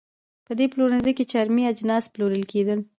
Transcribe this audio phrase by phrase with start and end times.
[0.45, 2.79] په دې پلورنځۍ کې چرمي اجناس پلورل کېدل.